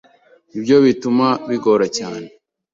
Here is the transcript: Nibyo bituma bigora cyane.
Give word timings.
Nibyo 0.49 0.75
bituma 0.85 1.27
bigora 1.49 1.85
cyane. 1.97 2.27